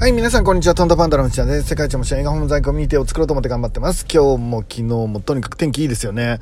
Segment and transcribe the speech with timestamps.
[0.00, 0.76] はい、皆さんこんにちは。
[0.76, 1.70] トントパンダの内田です。
[1.70, 4.06] 世界一面白い映画本在コミュニティを作ろうと思って頑張ってます。
[4.08, 6.38] 今日も昨日もとにかく天気いいですよね。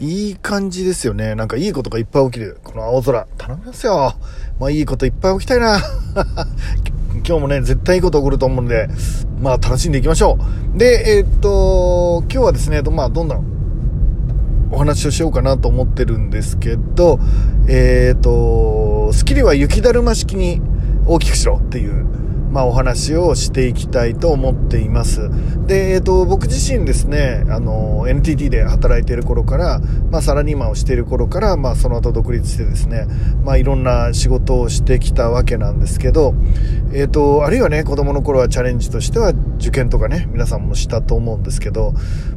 [0.00, 1.36] いい感じですよね。
[1.36, 2.58] なんかいいことがいっぱい起きる。
[2.64, 3.28] この青空。
[3.38, 4.16] 頼みますよ。
[4.58, 5.78] まあいいこといっぱい起きたいな。
[7.24, 8.88] 今日もね、絶対いいこと起こると思うんで、
[9.40, 10.36] まあ楽しんでいきましょ
[10.74, 10.76] う。
[10.76, 13.38] で、えー、っと、今日はですね、まあどんな
[14.72, 17.20] お話をしようかなと思ってるんですけど、
[17.68, 20.60] えー、っと、スキルは雪だるま式に
[21.06, 22.25] 大きくしろっていう
[22.56, 25.28] まあ、お話をしていきたいと思っています。
[25.66, 29.78] で、えっ、ー、と、僕自身ですね、あの、NTT で働いている頃から、
[30.10, 33.08] まあ、サラリーマンをしている頃から、まあ、その後独立してですね、
[33.44, 36.32] まあ、いろんな仕事をしてきたわけなんですけど、
[36.94, 41.92] えっ、ー、と、あるいはね、子供の頃はチャレンジとしては受験とかね、皆さんもしたと思うんですけど、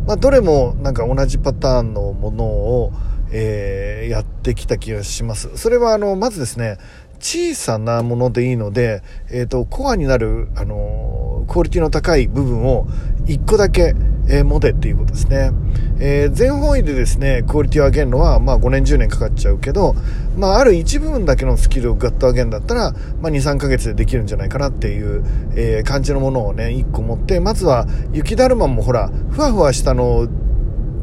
[0.06, 2.92] まあ、どれもなんか同じパターンのものを、
[3.32, 5.50] えー、やってきた気がします。
[5.56, 6.78] それはあの、まずですね、
[7.20, 12.86] 小さなものでいいので、えっ、ー、と、コアになる、あのクオリティの高い部分を
[13.26, 13.96] 1個だけ、
[14.28, 15.52] えー、持てっていうことですね。
[16.00, 19.96] えー、全方位でですね、クオリティを上げるのは、まあ5年10年かかっちゃうけど、
[20.38, 25.24] まあある一部分だけのスキルをガッと上げるんだったら、まあ2、3ヶ月でできるんじゃないかなっていう、
[25.56, 30.28] えー、感じのものをね、1個持って、まずは雪だるまもほら、ふわふわしたの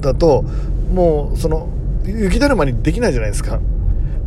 [0.00, 0.44] だと、
[0.92, 1.68] もうその、
[2.04, 3.60] 雪だるまにできないじゃないですか。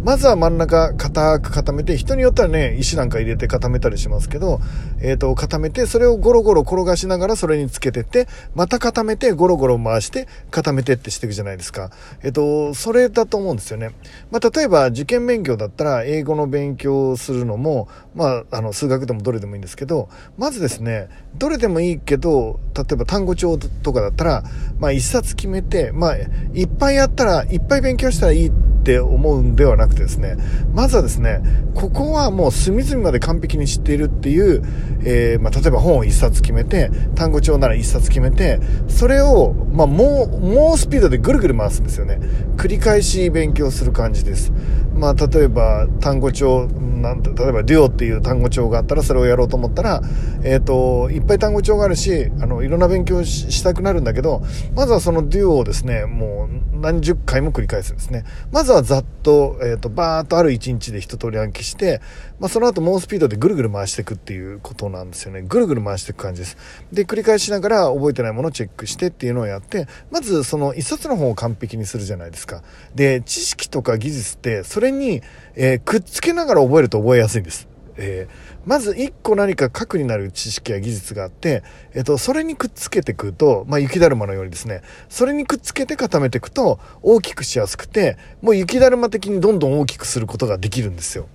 [0.01, 4.61] まずは真ん中固く固めて、人によってはね、石なんか入れて固めたりしますけど、
[5.01, 11.91] えっ、ー、と、固めて、それをゴロゴロ転がしながらそれにつけてって、また固めて、ゴロゴロ回して、固めてってしていくじゃないですか。
[12.23, 13.91] えっ、ー、と、それだと思うんですよね。
[14.31, 24.43] まあ、例えば受験勉強だったら、英語の勉強をするのも、まあ、あの、数学でもどれでもいいんですけど、まずですね、どれでもいいけど、例えば単語帳とかだったら、
[24.79, 26.17] まあ、一冊決めて、まあ、
[26.53, 30.37] いっぱいやったら、いっぱい勉強したらいいってって思うんではなくてですね、
[30.73, 31.41] まずはですね、
[31.75, 34.63] ここはもう隅々まで完璧に知っているっていう、
[35.03, 42.19] えー、まあ、例えば本を1冊決めて、単語帳なら1冊決めて、それを、まあ、もう、猛スピードでぐるぐる回すんですよね。
[42.57, 44.51] 繰り返し勉強する感じです。
[44.99, 50.01] まあ、例えば、単語帳、なんて、例えば、デュオっていう単語帳があったら、それをやろうと思ったら、
[50.43, 54.41] えっ、ー、と、いっぱい単語帳があるし、あの、いろんな勉強したくなるんだけど、
[54.75, 58.25] まずはそのデュオをですね、もう、何十回も繰り返すんですね。
[58.51, 62.01] まずはざっと、えっ、ー、と、バーっとある一日で一通り暗記して、
[62.39, 65.41] まあ、その後猛スピードでぐるぐる回していくっていうことなんですよね。
[65.41, 66.57] ぐるぐる回していく感じです。
[66.91, 72.63] で、繰り返しながら覚えてないものをチェックしてっていうのをやって、まずその一冊の本を完璧にするじゃないですか。
[72.95, 75.21] で、知識とか技術って、それに、
[75.55, 77.67] えー、くっつけながら覚えると覚えやすいんです。
[78.01, 81.63] えー、まず一個何か核になる知識や技術があって、
[81.93, 91.27] えっ、と、それにくっつけていくと、まあ、雪だるまのようにですね、それにくっつけて固めていくと大きくしやすくて、もう雪だるま的にどんどん大きくすることができるんですよ。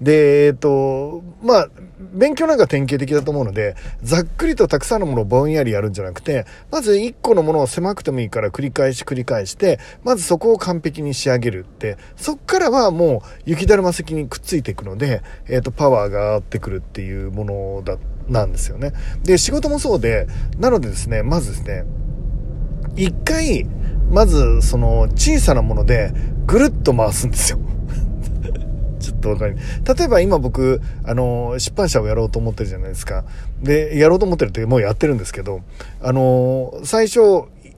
[0.00, 1.68] で、えっ、と、まあ、
[1.98, 17.96] 勉強なんか典型的だと思うので、ざっくりとたくさんのものをぼんやりやるんじゃなくて、まず1個のものを狭くてもいいから繰り返し繰り返して、まずそこを完璧に仕上げるって、そっからはもう雪だるま石にくっついていくので、えっ、と、パワーが上がってくるっていうものだ、
[18.28, 18.92] なんですよね。
[19.22, 20.26] で、仕事もそうで、
[20.58, 21.84] なのでですね、まずですね、
[22.96, 23.66] 一回、
[24.10, 26.12] まずその小さなもので
[26.46, 27.58] ぐるっと回すんですよ。
[28.98, 33.24] ちょっとわかり例えば今僕、あの、出版社をやろうと思ってるじゃないですか。
[33.62, 35.62] で、やろうと思ってるってもうやってるんですけど、
[36.00, 37.20] あの、最初、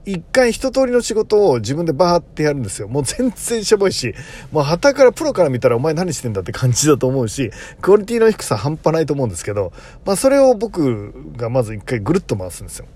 [0.09, 2.89] 一回一通りの仕事を自分でバーってやるんですよ。
[2.89, 4.15] もう全然しょぼいし、
[4.53, 7.51] もう旗からプロから見たらお前何してんだって感じだと思うし、
[7.83, 9.73] クオリティの低さ半端ないと思うんですけど、
[10.07, 12.87] まあそれを僕がまず一回ぐるっと回すんですよ。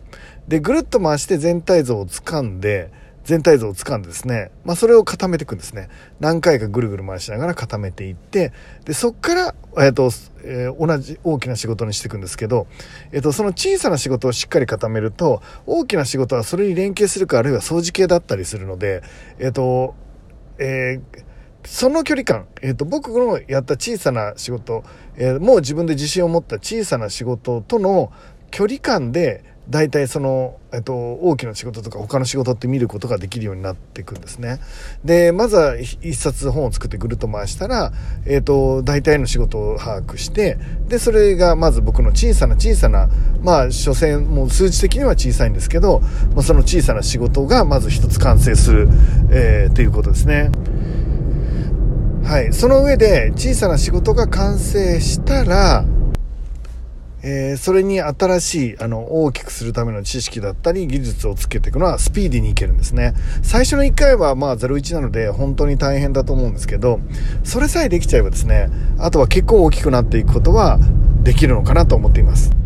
[0.49, 2.91] で、ぐるっと回して全体像を掴んで、
[3.25, 5.89] 全体像をつかんでですね、まあ、それを固めていくんですね。
[6.21, 8.53] 何回かぐるぐる回しながら固めていって、
[8.85, 10.11] で、そっから、えっ、と、
[10.45, 12.67] えー、同じ大きな仕事にしていくんですけど、
[13.13, 19.03] えっ、と、その小さな仕事をしっかり固めると、大きな仕事はそれに連携するか、あるいは掃除系だったりするので、
[19.39, 19.95] えっ、と、
[20.59, 21.33] えー
[21.65, 24.83] その距離感、えっ、と、僕のやった小さな仕事、
[25.17, 28.13] え、もう自分で自信を持った小さな仕事との
[28.51, 34.59] 距離感で、大体その、えっと、大きな仕事とか他の仕事って見ることができるようになっていくんですね。
[35.05, 37.93] で、まずは一冊本を作ってぐるっと回したら、
[38.27, 43.09] えっと、大体の仕事を把握して、で、それがまず僕の小さな小さな、
[43.41, 46.01] まあ、所詮、もう数値的には小さいんですけど、
[46.35, 48.89] まあ、その小さな仕事がまず一つ完成する、
[49.31, 50.51] えー、ということですね。
[52.25, 52.53] はい。
[52.53, 55.85] その上で、小さな仕事が完成したら、
[57.25, 63.15] えー、それに新しい、あの、大きくするための知識だったり、技術をつけていくのはスピーディーにいけるんですね。
[63.43, 67.01] 最初の1回は、まあ、01なので、本当に大変だと思うんですけど、
[67.45, 70.79] それさえできちゃえばですね、あとは結構大きくなっていくことは
[71.23, 72.62] できるのかなと思っています。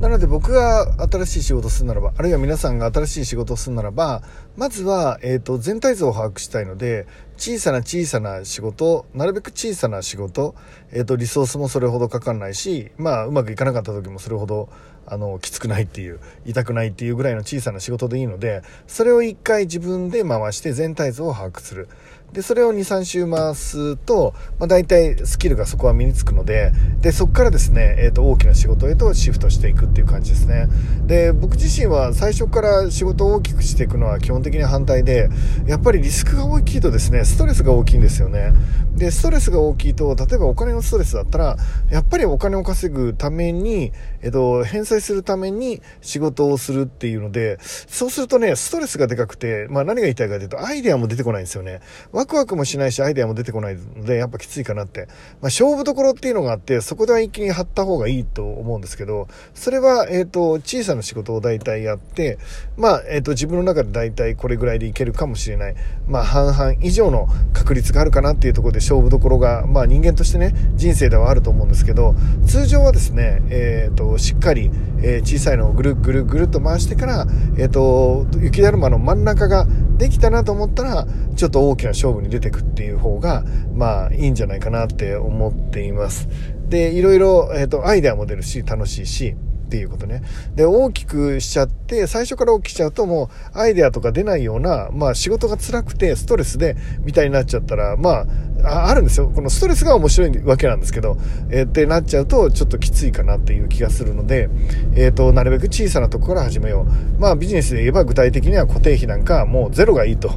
[0.00, 4.22] なので僕が新しい仕事をするならば、あるいは皆さんが新しい仕事をするならば、
[4.56, 10.54] まずは、えっ、ー、と、全体像を把握したいので、小さな小さな仕事、なるべく小さな仕事、
[10.92, 14.68] えっ、ー、と、リソースもそれほどかかんないし、まあ、うまくいかなかった時もそれほど、
[15.04, 21.88] あの、きつくないっていう、痛くないっていうぐらいの小さな仕事でいいので、それを一回自分で回して全体像を把握する。
[22.32, 30.68] で、それを2、3週回すと、まあ、大体スキルがそこは身につくので、で、そこからですね、えっ、ー、と、大きな仕事へとシフトしていくっていう感じですね。
[31.06, 35.30] で、僕自身は最初から仕事を大きくしていくのは基本的に反対で、
[35.66, 38.52] やっぱりリスクが大きいとですね、ストレスが大きいんですよね。
[38.94, 41.56] で、ストレスが大きいと、例えばお金のストレスだったら、
[41.90, 43.92] やっぱりお金を稼ぐために、
[44.22, 51.80] えっ、ー、と、返済するために仕事をするっていうので、そうするとね、ストレスがでかくて、まあ何が言いたいかというと、アイデアも出てこないんですよね。
[52.18, 55.02] ワクワクもしないし、アイデアも出てこないので、やっぱきついかなって。
[55.02, 55.10] まあ、
[55.42, 62.38] 勝負どころっていうのがあって、そこでは一気に張った方がいいと思うんですけど、それは、えっ、ー、と、小さな仕事を大体やって、
[62.76, 65.76] まあ、えっ、ー、と、自分の中で大体これぐらいでいけるかもしれない。
[66.08, 72.16] まあ、半々以上の確率があるかなっていうところで勝負どころが、まあ、人間としてね、人生ではあると思うんですけど、
[72.48, 74.72] 通常はですね、えっ、ー、と、しっかり、
[75.02, 77.26] え小さいのをぐるぐるぐるっと回してから、
[77.56, 79.68] えっ、と、雪だるまの真ん中が
[79.98, 81.06] できたなと思ったら、
[81.36, 86.28] ちょっと大きな勝負に出てくっていう方が、まあ、いいんじゃないかなって思っています。
[86.68, 89.36] で、いろいろ、えっ、ー、と、アイデアも出るし、楽しいし、
[89.68, 90.22] っていうことね。
[90.54, 98.24] で、大きくしちゃって、最初から大きくしちゃうともう、アイデアとか出ないような、まあ仕事が辛くて、ストレスで、みたいになっちゃったら、ま
[98.64, 99.30] あ、あるんですよ。
[99.32, 101.18] このストレスが面白いわけなんですけど、
[101.50, 104.48] えー、ってなっちゃうと、ちょっときついかなっていう気がするので、
[104.94, 107.20] えっ、ー、と、なるべく小さなとこから始めよう。
[107.20, 110.32] まあビジネスで言えば具体的には固定費なんかもうゼロがいいと。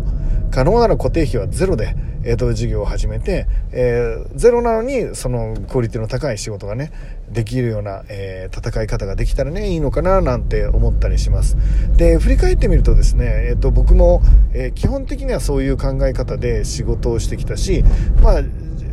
[0.51, 6.91] 可能なら固定費はゼロで、えー、と事業を始めて、えー、ゼロなのにそのクオリティの高い仕事がね
[7.29, 11.57] できるような、えー、戦い方ができたらねいいのかななんて思ったりします。
[11.95, 14.21] で振り返ってみるとですね、えー、と僕も、
[14.53, 17.83] えー、基本的にはそういう考え方で仕事をしてきたし
[18.21, 18.41] まあ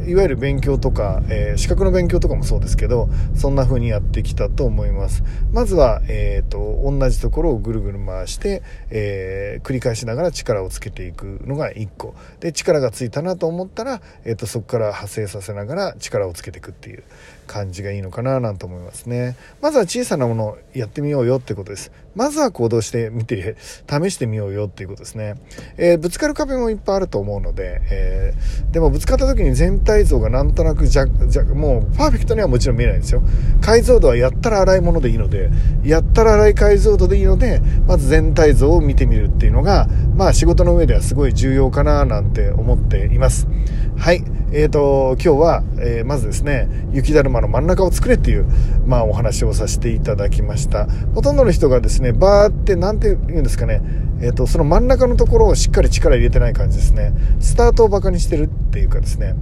[0.08, 5.22] いわゆる勉強とか、えー、資格の勉強とかもそうですけど、そんな風にやってきたと思います。
[5.52, 12.14] まずは、えっ、ー、と、同じところをぐるぐる回して、えー、繰り返しながら力をつけていくのが1個。
[12.40, 17.02] で、力がついたなと思ったら、えっ、と、そこから派生させながら力をつけていくっていう
[17.48, 19.36] 感じがいいのかななんて思いますね。
[19.60, 21.90] まずは小さなものをやってみようよってことです。
[22.14, 23.56] まずは行動してみて、
[23.88, 25.34] 試してみようよっていうことですね。
[25.76, 28.34] えぶつかる壁もいっぱいあると思うので、え
[28.70, 33.22] でもぶつかった時に全体像がなんとなくじゃ、じゃ、もうパーフェクトにはもちろん見えないんですよ。
[33.60, 35.50] 解像度はやったら荒いものでいいので、
[35.84, 43.46] やったら荒い解像度でいいので、まず全体像を見てみるっていうのが、まあ仕事の上ではすごい重要かななんて思っています。
[43.96, 44.24] はい。
[44.50, 48.46] えーと、今日は、え、まずですね、雪だるまの真ん中を作れっていう、
[48.86, 50.86] まあお話をさせていただきました。
[51.14, 53.80] ほとんどの人がですね、バーって、なんて言うんですかね、
[54.20, 57.12] え、ー、と、その真ん中のところをしっかり力入れてない感じですね。
[57.40, 59.34] スタートをバカにしてるっていうかですね、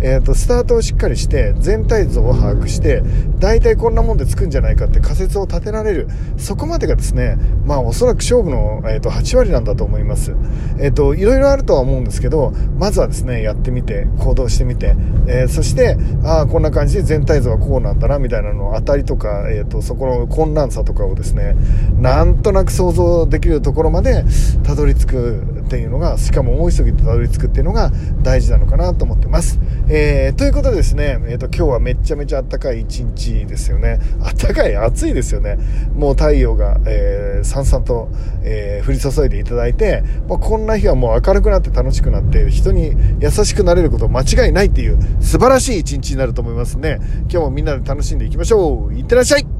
[0.00, 3.02] え、ー、と、スタートをしっかりして、全体像を把握して、
[3.38, 6.08] 大体こんなもんでつくんじゃないかって仮説を立てられる。
[6.36, 7.36] そこまでがですね、
[7.66, 10.34] まあおそらく勝負の、えっ、と、8割なんだと思います。
[10.78, 14.94] えっ、と、いろいろあるとは思うんですけど、まずはですね、やってみて、行動してみて、
[15.26, 21.56] えー、そして、ああ、こんな感じで全体像はこうなんだな、みたいなのを当たりとか、え、ー、と、そこの混乱さとかをですね、
[21.98, 24.19] なんとなく想像できるところまで
[24.62, 29.60] たどり着くっていうのが、しかも大急ぎでたどり着くっていうのが大事なのかなと思ってます。
[29.88, 34.00] えー、ということでですね、え、ー、と、今日はめちゃめちゃ暖かい一日ですよね。
[34.38, 35.58] 暖かい、暑いですよね。
[35.94, 38.08] もう太陽が、えー、さんさんと、
[38.42, 46.98] えー、降り注いでいただいて、まあ、こんな日はもう明るくなって楽しくなって、人に優しくなれること間違いないっていう素晴らしい一日になると思いますね。
[47.22, 48.94] 今日もみんなで楽しんでいきましょう。
[48.94, 49.59] いってらっしゃい